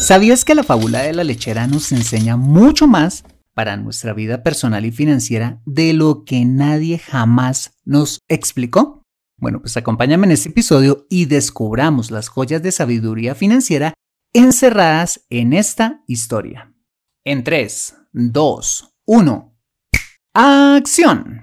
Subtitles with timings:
[0.00, 4.84] ¿Sabías que la fábula de la lechera nos enseña mucho más para nuestra vida personal
[4.86, 9.02] y financiera de lo que nadie jamás nos explicó?
[9.36, 13.92] Bueno, pues acompáñame en este episodio y descubramos las joyas de sabiduría financiera
[14.32, 16.72] encerradas en esta historia.
[17.24, 19.58] En 3, 2, 1.
[20.34, 21.42] ¡Acción!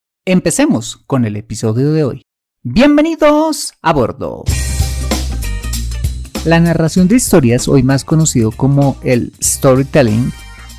[0.25, 2.21] Empecemos con el episodio de hoy.
[2.61, 4.43] Bienvenidos a bordo.
[6.45, 10.31] La narración de historias, hoy más conocido como el storytelling,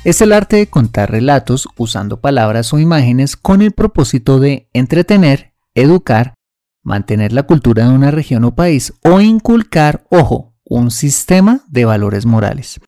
[0.05, 5.51] es el arte de contar relatos usando palabras o imágenes con el propósito de entretener,
[5.75, 6.35] educar,
[6.81, 12.25] mantener la cultura de una región o país o inculcar, ojo, un sistema de valores
[12.25, 12.79] morales.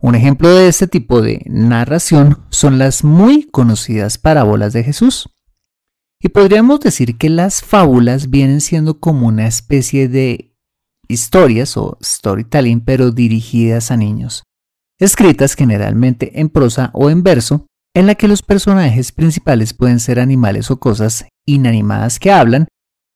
[0.00, 5.28] Un ejemplo de este tipo de narración son las muy conocidas parábolas de Jesús.
[6.22, 10.54] Y podríamos decir que las fábulas vienen siendo como una especie de
[11.08, 14.44] historias o storytelling, pero dirigidas a niños,
[14.98, 20.20] escritas generalmente en prosa o en verso, en la que los personajes principales pueden ser
[20.20, 22.68] animales o cosas inanimadas que hablan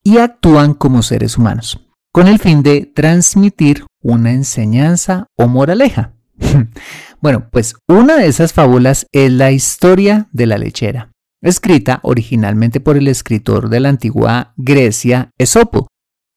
[0.03, 6.15] y actúan como seres humanos, con el fin de transmitir una enseñanza o moraleja.
[7.21, 11.14] bueno, pues una de esas fábulas es la historia de la lechera
[11.45, 15.87] escrita originalmente por el escritor de la antigua Grecia, Esopo,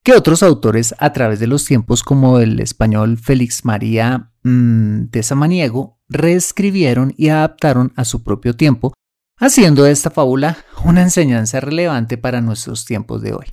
[0.04, 5.24] que otros autores a través de los tiempos como el español Félix María mm, de
[5.24, 8.94] Samaniego reescribieron y adaptaron a su propio tiempo,
[9.38, 13.46] haciendo de esta fábula una enseñanza relevante para nuestros tiempos de hoy.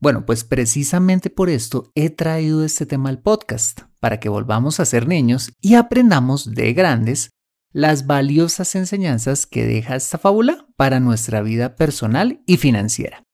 [0.00, 4.84] Bueno, pues precisamente por esto he traído este tema al podcast, para que volvamos a
[4.84, 7.30] ser niños y aprendamos de grandes
[7.74, 13.24] las valiosas enseñanzas que deja esta fábula para nuestra vida personal y financiera.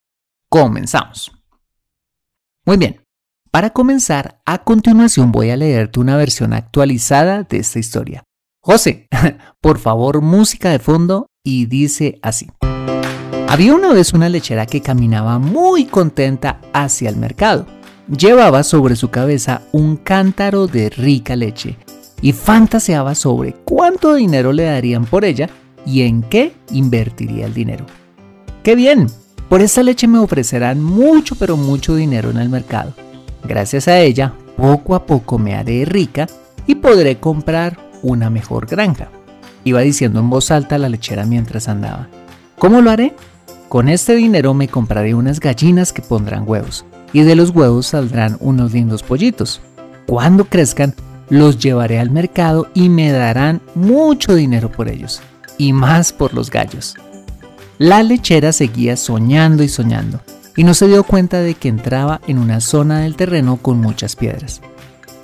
[0.48, 1.30] Comenzamos.
[2.64, 3.04] Muy bien,
[3.50, 8.24] para comenzar, a continuación voy a leerte una versión actualizada de esta historia.
[8.62, 9.08] José,
[9.60, 12.50] por favor, música de fondo y dice así.
[13.46, 17.66] Había una vez una lechera que caminaba muy contenta hacia el mercado.
[18.08, 21.76] Llevaba sobre su cabeza un cántaro de rica leche
[22.22, 25.48] y fantaseaba sobre cuánto dinero le darían por ella
[25.86, 27.86] y en qué invertiría el dinero.
[28.62, 29.06] ¡Qué bien!
[29.48, 32.94] Por esta leche me ofrecerán mucho pero mucho dinero en el mercado.
[33.42, 36.26] Gracias a ella, poco a poco me haré rica
[36.66, 39.08] y podré comprar una mejor granja.
[39.64, 42.08] Iba diciendo en voz alta la lechera mientras andaba.
[42.58, 43.14] ¿Cómo lo haré?
[43.68, 48.36] Con este dinero me compraré unas gallinas que pondrán huevos y de los huevos saldrán
[48.40, 49.60] unos lindos pollitos.
[50.06, 50.94] Cuando crezcan,
[51.30, 55.22] los llevaré al mercado y me darán mucho dinero por ellos,
[55.56, 56.96] y más por los gallos.
[57.78, 60.20] La lechera seguía soñando y soñando,
[60.56, 64.16] y no se dio cuenta de que entraba en una zona del terreno con muchas
[64.16, 64.60] piedras.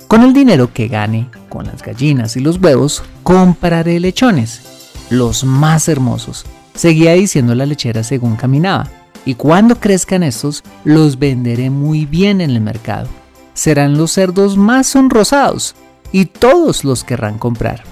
[0.07, 4.61] Con el dinero que gane con las gallinas y los huevos, compraré lechones,
[5.09, 8.87] los más hermosos, seguía diciendo la lechera según caminaba,
[9.25, 13.09] y cuando crezcan estos, los venderé muy bien en el mercado.
[13.53, 15.75] Serán los cerdos más honrosados,
[16.11, 17.83] y todos los querrán comprar.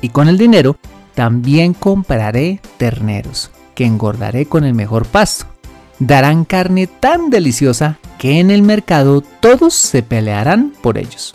[0.00, 0.76] Y con el dinero
[1.14, 5.46] también compraré terneros, que engordaré con el mejor pasto.
[5.98, 11.34] Darán carne tan deliciosa que en el mercado todos se pelearán por ellos.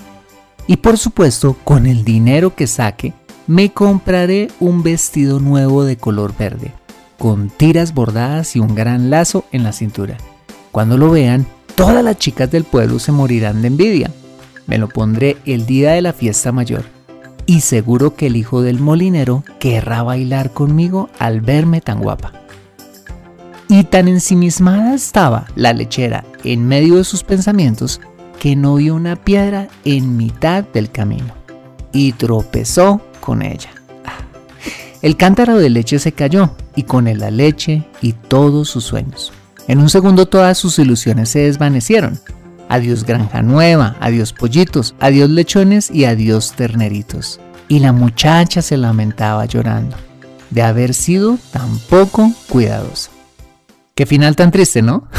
[0.68, 3.14] Y por supuesto, con el dinero que saque,
[3.48, 6.72] me compraré un vestido nuevo de color verde,
[7.18, 10.18] con tiras bordadas y un gran lazo en la cintura.
[10.72, 11.46] Cuando lo vean,
[11.76, 14.12] todas las chicas del pueblo se morirán de envidia.
[14.68, 16.84] Me lo pondré el día de la fiesta mayor
[17.46, 22.34] y seguro que el hijo del molinero querrá bailar conmigo al verme tan guapa.
[23.68, 28.02] Y tan ensimismada estaba la lechera en medio de sus pensamientos
[28.40, 31.34] que no vio una piedra en mitad del camino
[31.92, 33.70] y tropezó con ella.
[35.02, 39.32] El cántaro de leche se cayó y con él la leche y todos sus sueños.
[39.68, 42.20] En un segundo todas sus ilusiones se desvanecieron
[42.72, 47.42] adiós granja nueva, adiós pollitos, adiós lechones y adiós terneritos.
[47.68, 49.98] Y la muchacha se lamentaba llorando
[50.50, 53.12] de haber sido tan poco cuidadosa.
[53.94, 55.10] Qué final tan triste, ¿no?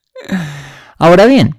[0.98, 1.56] Ahora bien,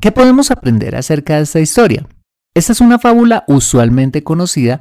[0.00, 2.08] ¿qué podemos aprender acerca de esta historia?
[2.52, 4.80] Esta es una fábula usualmente conocida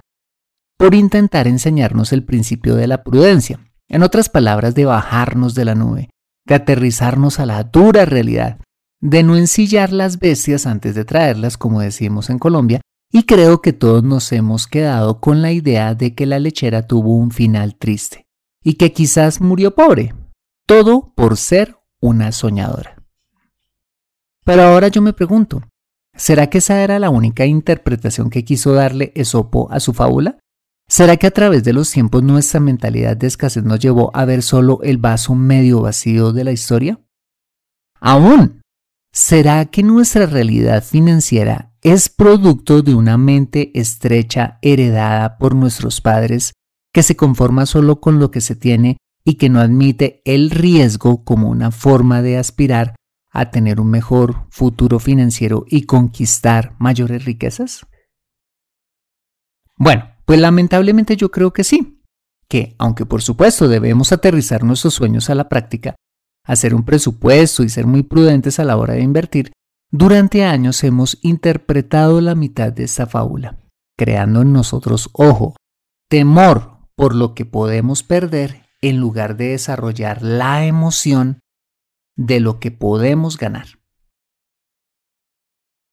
[0.78, 3.60] por intentar enseñarnos el principio de la prudencia,
[3.90, 6.10] en otras palabras, de bajarnos de la nube,
[6.46, 8.60] de aterrizarnos a la dura realidad,
[9.00, 13.74] de no ensillar las bestias antes de traerlas, como decimos en Colombia, y creo que
[13.74, 18.28] todos nos hemos quedado con la idea de que la lechera tuvo un final triste
[18.64, 20.14] y que quizás murió pobre,
[20.66, 23.02] todo por ser una soñadora.
[24.44, 25.62] Pero ahora yo me pregunto,
[26.16, 30.38] ¿será que esa era la única interpretación que quiso darle Esopo a su fábula?
[30.90, 34.42] ¿Será que a través de los tiempos nuestra mentalidad de escasez nos llevó a ver
[34.42, 37.00] solo el vaso medio vacío de la historia?
[38.00, 38.62] Aún
[39.20, 46.54] ¿Será que nuestra realidad financiera es producto de una mente estrecha heredada por nuestros padres
[46.94, 51.24] que se conforma solo con lo que se tiene y que no admite el riesgo
[51.24, 52.94] como una forma de aspirar
[53.32, 57.88] a tener un mejor futuro financiero y conquistar mayores riquezas?
[59.78, 62.04] Bueno, pues lamentablemente yo creo que sí,
[62.48, 65.96] que aunque por supuesto debemos aterrizar nuestros sueños a la práctica,
[66.48, 69.52] hacer un presupuesto y ser muy prudentes a la hora de invertir,
[69.92, 73.60] durante años hemos interpretado la mitad de esta fábula,
[73.98, 75.56] creando en nosotros, ojo,
[76.10, 81.40] temor por lo que podemos perder en lugar de desarrollar la emoción
[82.18, 83.68] de lo que podemos ganar.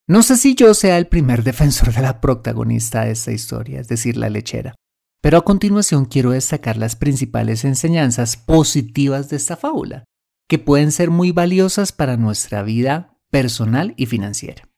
[0.06, 3.88] No sé si yo sea el primer defensor de la protagonista de esta historia, es
[3.88, 4.74] decir, la lechera,
[5.22, 10.04] pero a continuación quiero destacar las principales enseñanzas positivas de esta fábula
[10.54, 14.68] que pueden ser muy valiosas para nuestra vida personal y financiera.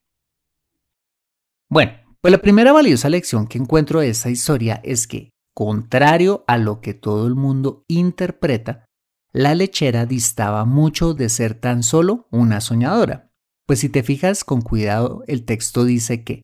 [1.69, 1.93] Bueno,
[2.23, 6.81] pues la primera valiosa lección que encuentro de esta historia es que, contrario a lo
[6.81, 8.87] que todo el mundo interpreta,
[9.33, 13.31] la lechera distaba mucho de ser tan solo una soñadora.
[13.67, 16.41] Pues si te fijas con cuidado, el texto dice que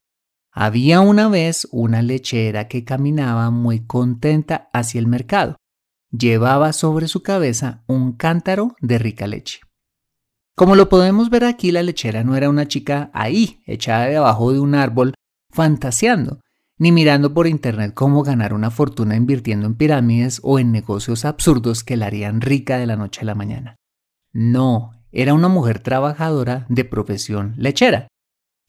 [0.53, 5.57] había una vez una lechera que caminaba muy contenta hacia el mercado
[6.13, 9.61] llevaba sobre su cabeza un cántaro de rica leche.
[10.55, 14.61] Como lo podemos ver aquí, la lechera no era una chica ahí, echada debajo de
[14.61, 15.15] un árbol,
[15.51, 16.41] fantaseando,
[16.79, 21.85] ni mirando por internet cómo ganar una fortuna invirtiendo en pirámides o en negocios absurdos
[21.85, 23.77] que la harían rica de la noche a la mañana.
[24.33, 28.09] No, era una mujer trabajadora de profesión lechera,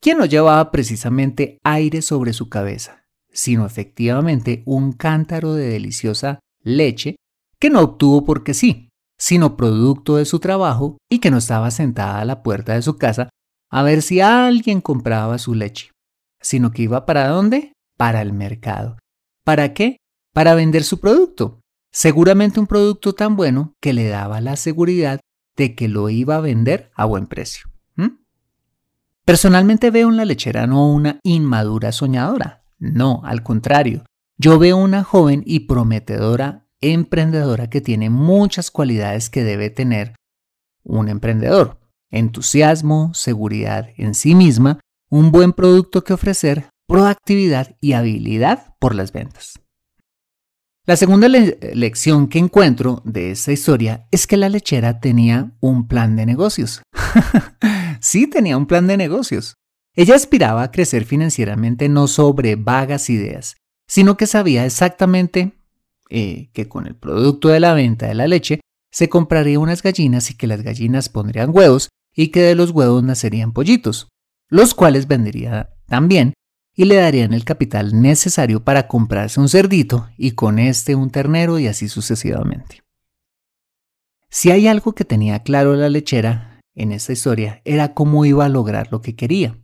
[0.01, 7.15] quien no llevaba precisamente aire sobre su cabeza, sino efectivamente un cántaro de deliciosa leche
[7.63, 12.19] que no obtuvo porque sí, sino producto de su trabajo y que no estaba sentada
[12.19, 13.29] a la puerta de su casa
[13.71, 15.91] a ver si alguien compraba su leche,
[16.41, 17.71] sino que iba para dónde?
[17.97, 18.97] Para el mercado.
[19.45, 19.95] ¿Para qué?
[20.33, 21.61] Para vender su producto.
[21.89, 25.21] Seguramente un producto tan bueno que le daba la seguridad
[25.55, 27.69] de que lo iba a vender a buen precio.
[29.23, 34.03] Personalmente veo en la lechera no una inmadura soñadora, no, al contrario,
[34.37, 40.15] yo veo una joven y prometedora emprendedora que tiene muchas cualidades que debe tener
[40.83, 41.79] un emprendedor.
[42.11, 49.11] Entusiasmo, seguridad en sí misma, un buen producto que ofrecer, proactividad y habilidad por las
[49.11, 49.59] ventas.
[50.85, 56.17] La segunda lección que encuentro de esta historia es que la lechera tenía un plan
[56.17, 56.81] de negocios.
[58.01, 59.55] sí tenía un plan de negocios.
[59.95, 63.55] Ella aspiraba a crecer financieramente no sobre vagas ideas,
[63.87, 65.62] sino que sabía exactamente
[66.15, 68.59] eh, que con el producto de la venta de la leche
[68.91, 73.01] se compraría unas gallinas y que las gallinas pondrían huevos y que de los huevos
[73.01, 74.09] nacerían pollitos,
[74.47, 76.35] los cuales vendería también
[76.75, 81.57] y le darían el capital necesario para comprarse un cerdito y con este un ternero
[81.57, 82.83] y así sucesivamente.
[84.29, 88.49] Si hay algo que tenía claro la lechera en esta historia era cómo iba a
[88.49, 89.57] lograr lo que quería.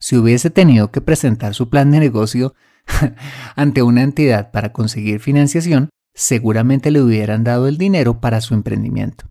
[0.00, 2.54] Si hubiese tenido que presentar su plan de negocio
[3.56, 9.26] ante una entidad para conseguir financiación, seguramente le hubieran dado el dinero para su emprendimiento.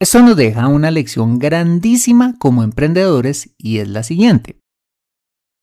[0.00, 4.58] Esto nos deja una lección grandísima como emprendedores y es la siguiente.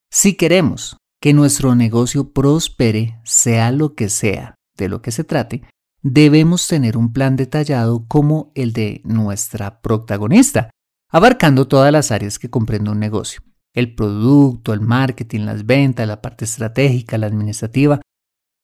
[0.09, 5.63] Si queremos que nuestro negocio prospere, sea lo que sea de lo que se trate,
[6.01, 10.69] debemos tener un plan detallado como el de nuestra protagonista,
[11.09, 13.41] abarcando todas las áreas que comprende un negocio.
[13.74, 18.02] El producto, el marketing, las ventas, la parte estratégica, la administrativa,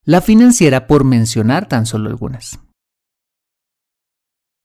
[0.04, 2.58] la financiera, por mencionar tan solo algunas.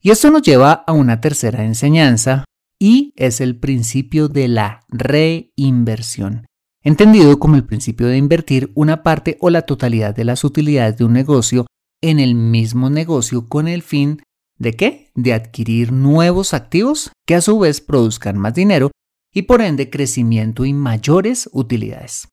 [0.02, 2.46] Y esto nos lleva a una tercera enseñanza
[2.80, 6.48] y es el principio de la reinversión
[6.84, 11.06] entendido como el principio de invertir una parte o la totalidad de las utilidades de
[11.06, 11.68] un negocio
[12.02, 14.22] en el mismo negocio con el fin
[14.58, 15.12] de qué?
[15.16, 18.92] De adquirir nuevos activos que a su vez produzcan más dinero
[19.34, 22.28] y por ende crecimiento y mayores utilidades.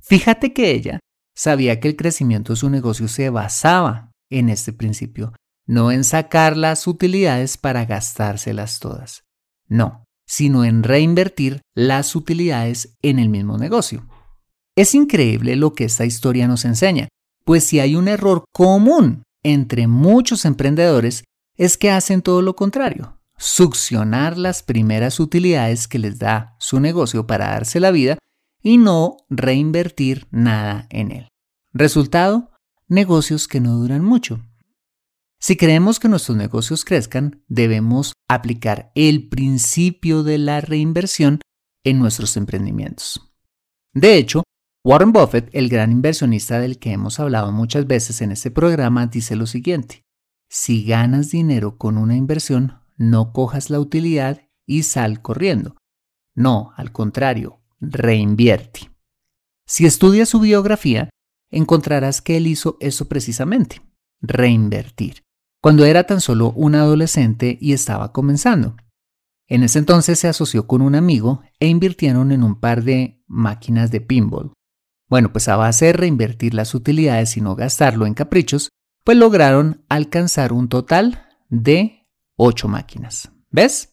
[0.00, 1.00] Fíjate que ella
[1.34, 5.32] sabía que el crecimiento de su negocio se basaba en este principio,
[5.66, 9.24] no en sacar las utilidades para gastárselas todas.
[9.68, 14.06] No, sino en reinvertir las utilidades en el mismo negocio.
[14.76, 17.08] Es increíble lo que esta historia nos enseña,
[17.44, 21.24] pues si hay un error común entre muchos emprendedores
[21.56, 27.26] es que hacen todo lo contrario, succionar las primeras utilidades que les da su negocio
[27.26, 28.18] para darse la vida
[28.62, 31.28] y no reinvertir nada en él.
[31.72, 32.50] Resultado,
[32.88, 34.40] negocios que no duran mucho.
[35.38, 41.40] Si queremos que nuestros negocios crezcan, debemos aplicar el principio de la reinversión
[41.84, 43.32] en nuestros emprendimientos.
[43.92, 44.42] De hecho,
[44.84, 49.36] Warren Buffett, el gran inversionista del que hemos hablado muchas veces en este programa, dice
[49.36, 50.04] lo siguiente,
[50.48, 55.76] si ganas dinero con una inversión, no cojas la utilidad y sal corriendo.
[56.34, 58.90] No, al contrario, reinvierte.
[59.66, 61.10] Si estudias su biografía,
[61.50, 63.82] encontrarás que él hizo eso precisamente,
[64.20, 65.26] reinvertir
[65.66, 68.76] cuando era tan solo un adolescente y estaba comenzando.
[69.48, 73.90] En ese entonces se asoció con un amigo e invirtieron en un par de máquinas
[73.90, 74.52] de pinball.
[75.08, 78.68] Bueno, pues a base de reinvertir las utilidades y no gastarlo en caprichos,
[79.02, 81.95] pues lograron alcanzar un total de
[82.36, 83.30] 8 máquinas.
[83.50, 83.90] ¿Ves?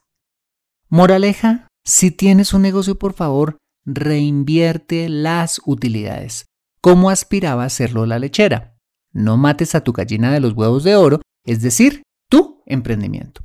[0.90, 6.46] Moraleja, si tienes un negocio, por favor, reinvierte las utilidades,
[6.82, 8.78] como aspiraba a hacerlo la lechera.
[9.12, 13.44] No mates a tu gallina de los huevos de oro es decir, tu emprendimiento.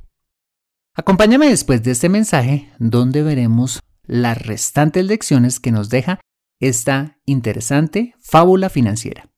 [0.93, 6.19] Acompáñame después de este mensaje donde veremos las restantes lecciones que nos deja
[6.59, 9.29] esta interesante fábula financiera.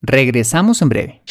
[0.00, 1.22] Regresamos en breve.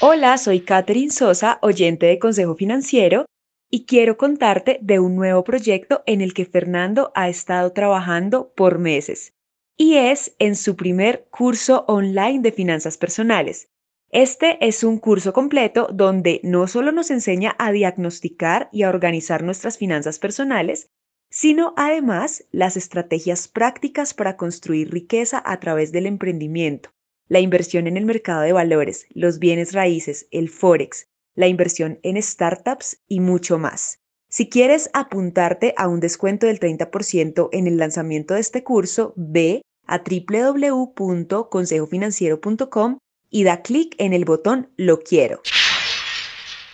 [0.00, 3.24] Hola, soy Catherine Sosa, oyente de Consejo Financiero,
[3.68, 8.78] y quiero contarte de un nuevo proyecto en el que Fernando ha estado trabajando por
[8.78, 9.32] meses,
[9.76, 13.70] y es en su primer curso online de finanzas personales.
[14.10, 19.42] Este es un curso completo donde no solo nos enseña a diagnosticar y a organizar
[19.42, 20.92] nuestras finanzas personales,
[21.28, 26.90] sino además las estrategias prácticas para construir riqueza a través del emprendimiento,
[27.28, 32.20] la inversión en el mercado de valores, los bienes raíces, el forex, la inversión en
[32.22, 33.98] startups y mucho más.
[34.30, 39.62] Si quieres apuntarte a un descuento del 30% en el lanzamiento de este curso, ve
[39.86, 42.98] a www.consejofinanciero.com
[43.30, 45.40] y da clic en el botón Lo quiero.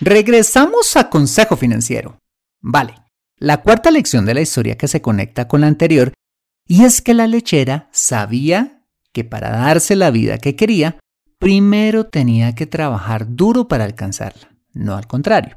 [0.00, 2.18] Regresamos a Consejo Financiero.
[2.60, 2.94] Vale,
[3.38, 6.12] la cuarta lección de la historia que se conecta con la anterior
[6.66, 8.73] y es que la lechera sabía
[9.14, 10.98] que para darse la vida que quería,
[11.38, 15.56] primero tenía que trabajar duro para alcanzarla, no al contrario.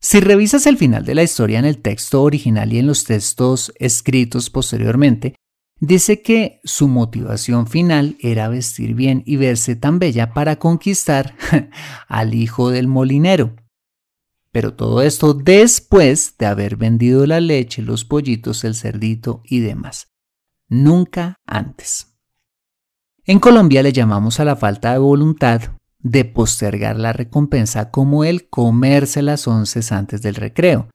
[0.00, 3.72] Si revisas el final de la historia en el texto original y en los textos
[3.78, 5.36] escritos posteriormente,
[5.80, 11.36] Dice que su motivación final era vestir bien y verse tan bella para conquistar
[12.08, 13.56] al hijo del molinero.
[14.52, 20.12] Pero todo esto después de haber vendido la leche, los pollitos, el cerdito y demás.
[20.68, 22.13] Nunca antes.
[23.26, 25.62] En Colombia le llamamos a la falta de voluntad
[26.00, 30.90] de postergar la recompensa como el comerse las onces antes del recreo.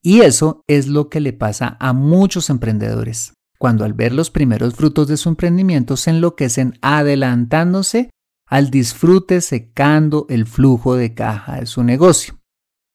[0.00, 4.74] Y eso es lo que le pasa a muchos emprendedores, cuando al ver los primeros
[4.74, 8.10] frutos de su emprendimiento se enloquecen adelantándose
[8.46, 12.38] al disfrute secando el flujo de caja de su negocio.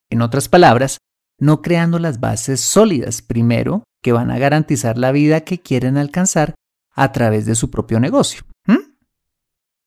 [0.09, 0.99] En otras palabras,
[1.37, 6.55] no creando las bases sólidas primero que van a garantizar la vida que quieren alcanzar
[6.99, 8.43] a través de su propio negocio.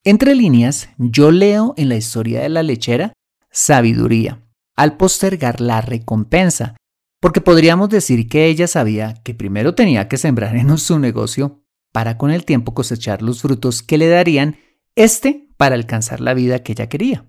[0.05, 3.13] Entre líneas, yo leo en la historia de la lechera
[3.51, 4.43] sabiduría
[4.75, 6.75] al postergar la recompensa,
[7.21, 12.17] porque podríamos decir que ella sabía que primero tenía que sembrar en su negocio para
[12.17, 14.57] con el tiempo cosechar los frutos que le darían
[14.97, 17.29] este para alcanzar la vida que ella quería.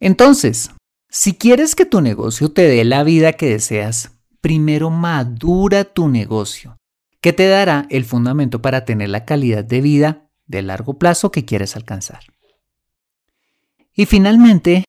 [0.00, 0.72] Entonces,
[1.08, 6.76] si quieres que tu negocio te dé la vida que deseas, primero madura tu negocio,
[7.26, 11.44] que te dará el fundamento para tener la calidad de vida de largo plazo que
[11.44, 12.20] quieres alcanzar.
[13.92, 14.84] Y finalmente,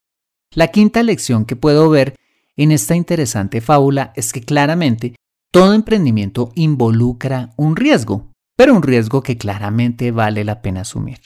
[0.53, 2.13] la quinta lección que puedo ver
[2.55, 5.15] en esta interesante fábula es que claramente
[5.51, 11.17] todo emprendimiento involucra un riesgo, pero un riesgo que claramente vale la pena asumir.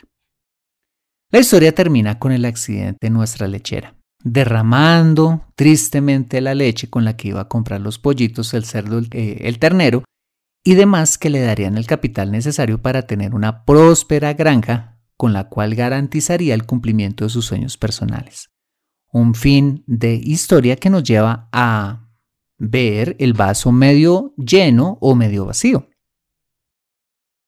[1.29, 7.17] La historia termina con el accidente en nuestra lechera, derramando tristemente la leche con la
[7.17, 10.05] que iba a comprar los pollitos, el cerdo, el, eh, ternero
[10.63, 15.49] y demás que le darían el capital necesario para tener una próspera granja con la
[15.49, 18.49] cual garantizaría el cumplimiento de sus sueños personales.
[19.11, 22.07] Un fin de historia que nos lleva a
[22.57, 25.89] ver el vaso medio lleno o medio vacío.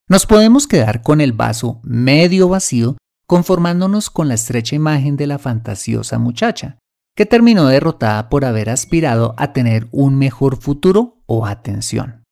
[0.07, 5.39] Nos podemos quedar con el vaso medio vacío conformándonos con la estrecha imagen de la
[5.39, 6.77] fantasiosa muchacha,
[7.15, 12.22] que terminó derrotada por haber aspirado a tener un mejor futuro o atención.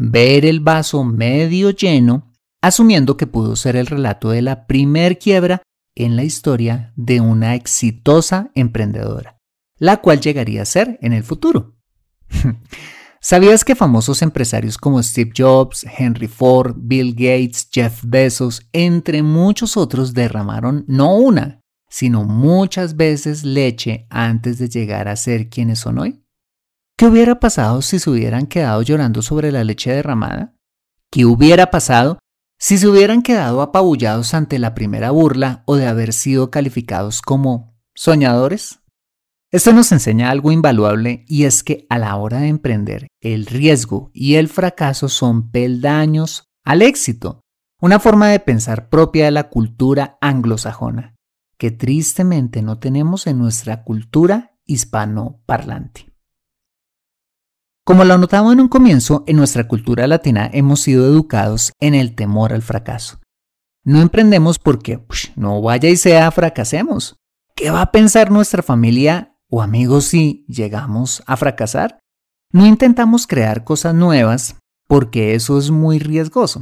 [0.00, 5.62] Ver el vaso medio lleno, asumiendo que pudo ser el relato de la primer quiebra
[5.96, 9.40] en la historia de una exitosa emprendedora,
[9.76, 11.76] la cual llegaría a ser en el futuro.
[13.20, 19.76] ¿Sabías que famosos empresarios como Steve Jobs, Henry Ford, Bill Gates, Jeff Bezos, entre muchos
[19.76, 25.98] otros, derramaron no una, sino muchas veces leche antes de llegar a ser quienes son
[25.98, 26.22] hoy?
[26.98, 30.56] ¿Qué hubiera pasado si se hubieran quedado llorando sobre la leche derramada?
[31.12, 32.18] ¿Qué hubiera pasado
[32.58, 37.78] si se hubieran quedado apabullados ante la primera burla o de haber sido calificados como
[37.94, 38.80] soñadores?
[39.52, 44.10] Esto nos enseña algo invaluable y es que a la hora de emprender, el riesgo
[44.12, 47.42] y el fracaso son peldaños al éxito,
[47.80, 51.14] una forma de pensar propia de la cultura anglosajona,
[51.58, 56.07] que tristemente no tenemos en nuestra cultura hispanoparlante.
[57.88, 62.14] Como lo notaba en un comienzo, en nuestra cultura latina hemos sido educados en el
[62.14, 63.18] temor al fracaso.
[63.82, 65.02] No emprendemos porque
[65.36, 67.16] no vaya y sea fracasemos.
[67.56, 71.98] ¿Qué va a pensar nuestra familia o amigos si llegamos a fracasar?
[72.52, 76.60] No intentamos crear cosas nuevas porque eso es muy riesgoso.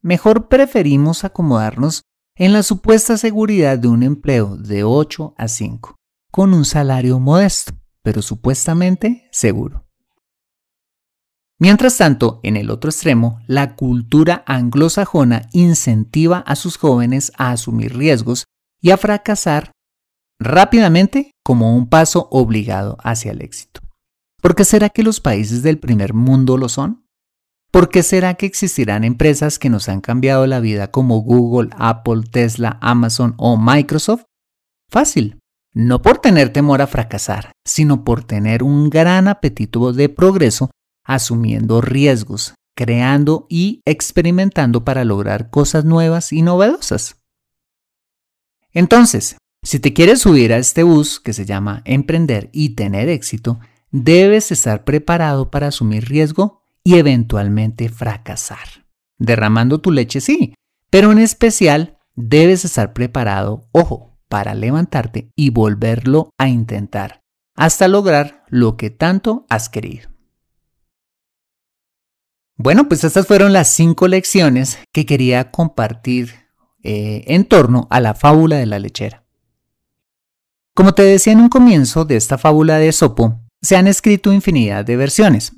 [0.00, 2.00] Mejor preferimos acomodarnos
[2.34, 5.96] en la supuesta seguridad de un empleo de 8 a 5,
[6.32, 9.85] con un salario modesto, pero supuestamente seguro.
[11.58, 17.96] Mientras tanto, en el otro extremo, la cultura anglosajona incentiva a sus jóvenes a asumir
[17.96, 18.44] riesgos
[18.82, 19.72] y a fracasar
[20.38, 23.80] rápidamente como un paso obligado hacia el éxito.
[24.42, 27.06] ¿Por qué será que los países del primer mundo lo son?
[27.70, 32.22] ¿Por qué será que existirán empresas que nos han cambiado la vida como Google, Apple,
[32.30, 34.24] Tesla, Amazon o Microsoft?
[34.90, 35.38] Fácil.
[35.74, 40.70] No por tener temor a fracasar, sino por tener un gran apetito de progreso,
[41.06, 47.16] asumiendo riesgos, creando y experimentando para lograr cosas nuevas y novedosas.
[48.72, 53.58] Entonces, si te quieres subir a este bus que se llama emprender y tener éxito,
[53.90, 58.86] debes estar preparado para asumir riesgo y eventualmente fracasar.
[59.18, 60.54] Derramando tu leche sí,
[60.90, 67.22] pero en especial debes estar preparado, ojo, para levantarte y volverlo a intentar,
[67.54, 70.15] hasta lograr lo que tanto has querido.
[72.58, 76.34] Bueno, pues estas fueron las cinco lecciones que quería compartir
[76.82, 79.24] eh, en torno a la fábula de la lechera.
[80.74, 84.84] Como te decía en un comienzo de esta fábula de Sopo, se han escrito infinidad
[84.84, 85.52] de versiones.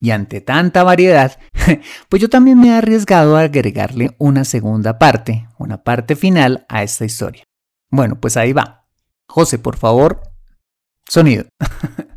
[0.00, 1.38] Y ante tanta variedad,
[2.08, 6.82] pues yo también me he arriesgado a agregarle una segunda parte, una parte final a
[6.82, 7.44] esta historia.
[7.90, 8.86] Bueno, pues ahí va.
[9.26, 10.20] José, por favor,
[11.08, 11.46] sonido.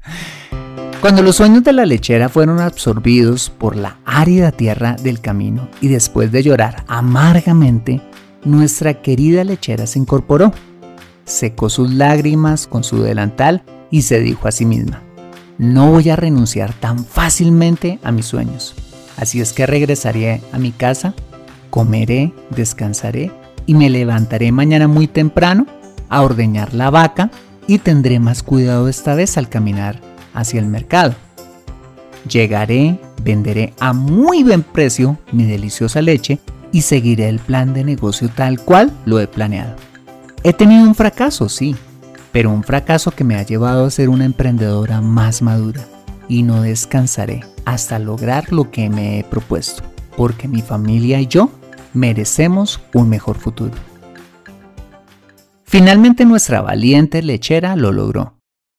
[1.08, 5.88] Cuando los sueños de la lechera fueron absorbidos por la árida tierra del camino y
[5.88, 8.02] después de llorar amargamente,
[8.44, 10.52] nuestra querida lechera se incorporó,
[11.24, 15.02] secó sus lágrimas con su delantal y se dijo a sí misma,
[15.58, 18.76] no voy a renunciar tan fácilmente a mis sueños,
[19.16, 21.14] así es que regresaré a mi casa,
[21.70, 23.32] comeré, descansaré
[23.66, 25.68] y me levantaré mañana muy temprano
[26.10, 27.32] a ordeñar la vaca
[27.66, 30.07] y tendré más cuidado esta vez al caminar
[30.38, 31.16] hacia el mercado.
[32.30, 36.40] Llegaré, venderé a muy buen precio mi deliciosa leche
[36.72, 39.76] y seguiré el plan de negocio tal cual lo he planeado.
[40.44, 41.76] He tenido un fracaso, sí,
[42.32, 45.84] pero un fracaso que me ha llevado a ser una emprendedora más madura
[46.30, 49.82] y no descansaré hasta lograr lo que me he propuesto,
[50.16, 51.50] porque mi familia y yo
[51.94, 53.74] merecemos un mejor futuro.
[55.64, 58.37] Finalmente nuestra valiente lechera lo logró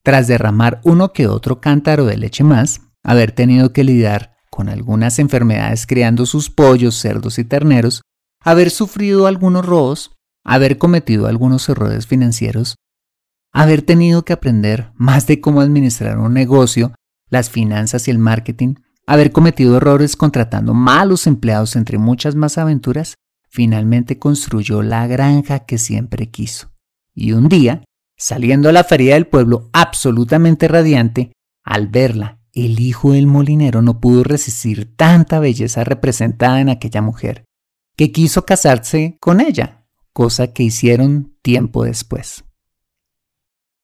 [0.09, 5.19] tras derramar uno que otro cántaro de leche más, haber tenido que lidiar con algunas
[5.19, 8.01] enfermedades criando sus pollos, cerdos y terneros,
[8.41, 10.13] haber sufrido algunos robos,
[10.45, 12.77] haber cometido algunos errores financieros,
[13.53, 16.95] haber tenido que aprender más de cómo administrar un negocio,
[17.29, 23.17] las finanzas y el marketing, haber cometido errores contratando malos empleados entre muchas más aventuras,
[23.51, 26.71] finalmente construyó la granja que siempre quiso.
[27.13, 27.85] Y un día,
[28.21, 31.31] Saliendo a la feria del pueblo absolutamente radiante,
[31.65, 37.45] al verla, el hijo del molinero no pudo resistir tanta belleza representada en aquella mujer,
[37.97, 42.45] que quiso casarse con ella, cosa que hicieron tiempo después.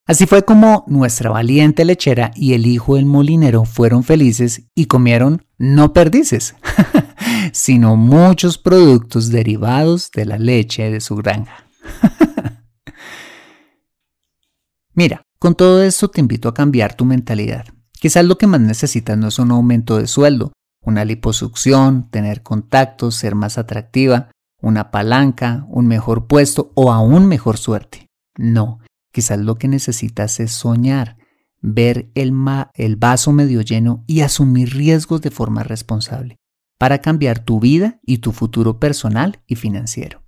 [0.05, 5.47] Así fue como nuestra valiente lechera y el hijo del molinero fueron felices y comieron
[5.59, 6.57] no perdices,
[7.53, 11.67] sino muchos productos derivados de la leche de su granja.
[14.95, 17.67] Mira, con todo esto te invito a cambiar tu mentalidad.
[17.93, 23.17] Quizás lo que más necesitas no es un aumento de sueldo, una liposucción, tener contactos,
[23.17, 24.31] ser más atractiva,
[24.61, 28.07] una palanca, un mejor puesto o aún mejor suerte.
[28.37, 28.81] No,
[29.13, 31.17] quizás lo que necesitas es soñar,
[31.61, 32.33] ver el,
[32.75, 36.37] el vaso medio lleno y asumir riesgos de forma responsable
[36.79, 40.24] para cambiar tu vida y tu futuro personal y financiero.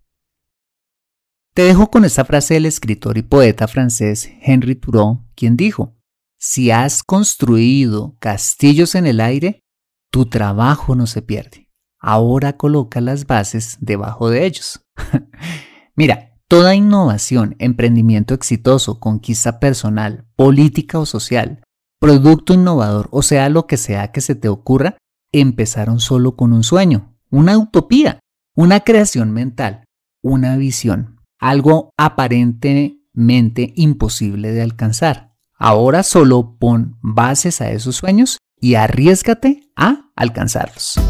[1.56, 5.96] Te dejo con esta frase del escritor y poeta francés Henri Thoreau, quien dijo,
[6.38, 9.64] si has construido castillos en el aire,
[10.12, 11.70] tu trabajo no se pierde.
[11.98, 14.84] Ahora coloca las bases debajo de ellos.
[15.96, 21.62] Mira, toda innovación, emprendimiento exitoso, conquista personal, política o social,
[21.98, 24.98] producto innovador, o sea, lo que sea que se te ocurra,
[25.32, 28.20] empezaron solo con un sueño, una utopía,
[28.54, 29.84] una creación mental,
[30.20, 35.32] una visión algo aparentemente imposible de alcanzar.
[35.58, 41.00] Ahora solo pon bases a esos sueños y arriesgate a alcanzarlos.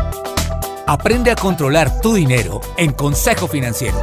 [0.86, 3.96] Aprende a controlar tu dinero en Consejo Financiero.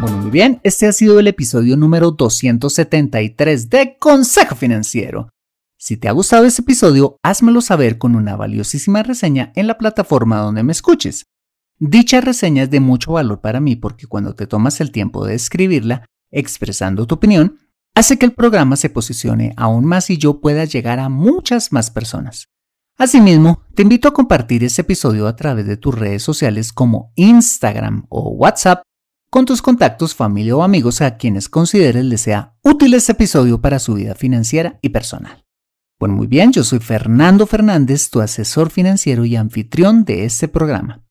[0.00, 5.28] Bueno, muy bien, este ha sido el episodio número 273 de Consejo Financiero.
[5.76, 10.38] Si te ha gustado este episodio, házmelo saber con una valiosísima reseña en la plataforma
[10.38, 11.24] donde me escuches.
[11.82, 15.34] Dicha reseña es de mucho valor para mí porque cuando te tomas el tiempo de
[15.34, 17.58] escribirla, expresando tu opinión,
[17.94, 21.90] hace que el programa se posicione aún más y yo pueda llegar a muchas más
[21.90, 22.48] personas.
[22.98, 28.04] Asimismo, te invito a compartir este episodio a través de tus redes sociales como Instagram
[28.10, 28.82] o WhatsApp
[29.30, 33.78] con tus contactos, familia o amigos a quienes consideres les sea útil este episodio para
[33.78, 35.46] su vida financiera y personal.
[35.98, 41.06] Bueno, muy bien, yo soy Fernando Fernández, tu asesor financiero y anfitrión de este programa.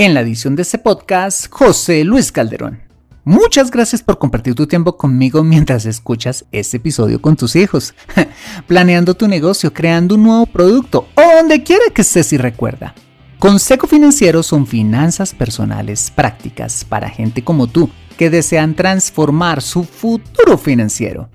[0.00, 2.82] En la edición de este podcast, José Luis Calderón.
[3.24, 7.94] Muchas gracias por compartir tu tiempo conmigo mientras escuchas este episodio con tus hijos,
[8.68, 12.94] planeando tu negocio, creando un nuevo producto o donde quiera que estés y recuerda.
[13.40, 20.58] Consejo Financiero son finanzas personales prácticas para gente como tú que desean transformar su futuro
[20.58, 21.28] financiero.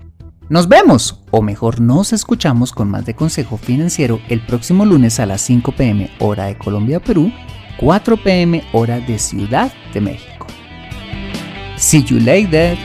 [0.48, 5.26] Nos vemos, o mejor nos escuchamos con más de Consejo Financiero el próximo lunes a
[5.26, 7.30] las 5 pm hora de Colombia, Perú
[7.76, 10.46] 4 pm hora de Ciudad de México.
[11.76, 12.76] See you later.